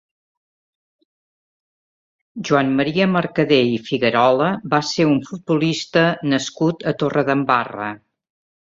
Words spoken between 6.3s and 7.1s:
nascut a